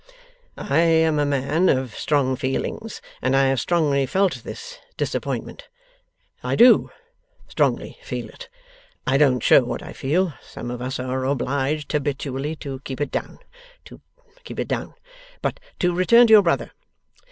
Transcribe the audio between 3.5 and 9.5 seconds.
strongly felt this disappointment. I do strongly feel it. I don't